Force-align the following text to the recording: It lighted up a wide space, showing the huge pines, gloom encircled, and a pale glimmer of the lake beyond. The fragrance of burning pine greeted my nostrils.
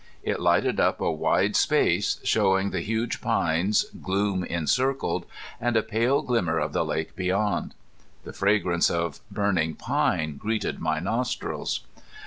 It 0.23 0.39
lighted 0.39 0.79
up 0.79 0.99
a 0.99 1.11
wide 1.11 1.55
space, 1.55 2.19
showing 2.23 2.71
the 2.71 2.81
huge 2.81 3.21
pines, 3.21 3.85
gloom 4.01 4.43
encircled, 4.43 5.27
and 5.59 5.77
a 5.77 5.83
pale 5.83 6.23
glimmer 6.23 6.57
of 6.57 6.73
the 6.73 6.83
lake 6.83 7.15
beyond. 7.15 7.75
The 8.23 8.33
fragrance 8.33 8.89
of 8.89 9.19
burning 9.29 9.75
pine 9.75 10.37
greeted 10.37 10.79
my 10.79 10.97
nostrils. 10.97 11.81